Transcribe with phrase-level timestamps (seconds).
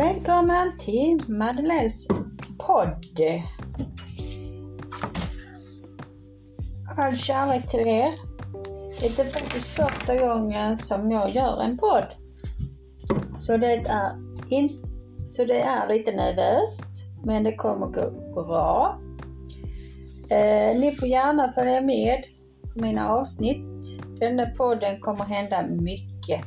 [0.00, 2.06] Välkommen till Madeleines
[2.58, 3.20] podd.
[6.96, 8.14] All kärlek till er.
[9.00, 12.06] Det är faktiskt första gången som jag gör en podd.
[13.38, 14.12] Så det är,
[14.48, 14.68] in,
[15.26, 17.86] så det är lite nervöst, men det kommer
[18.34, 19.00] gå bra.
[20.30, 22.24] Eh, ni får gärna följa med
[22.74, 24.00] på mina avsnitt.
[24.20, 26.44] Denna podden kommer hända mycket.